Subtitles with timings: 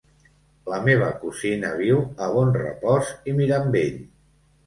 [0.73, 4.01] La meva cosina viu a Bonrepòs i Mirambell.